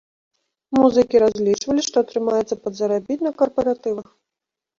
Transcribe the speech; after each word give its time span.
Музыкі 0.77 1.15
разлічвалі, 1.23 1.81
што 1.89 1.95
атрымаецца 2.07 2.59
падзарабіць 2.65 3.19
на 3.27 3.31
карпаратывах. 3.45 4.07